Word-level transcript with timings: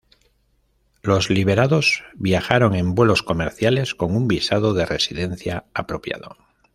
Los 1.03 1.29
liberados 1.29 2.03
viajaron 2.15 2.73
en 2.73 2.95
vuelos 2.95 3.21
comerciales 3.21 3.93
con 3.93 4.15
un 4.15 4.27
visado 4.27 4.73
de 4.73 4.87
residencia 4.87 5.65
apropiado. 5.75 6.37